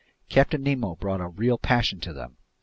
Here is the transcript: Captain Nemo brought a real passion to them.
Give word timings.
Captain 0.29 0.63
Nemo 0.63 0.95
brought 0.95 1.21
a 1.21 1.27
real 1.27 1.59
passion 1.59 1.99
to 1.99 2.11
them. 2.11 2.37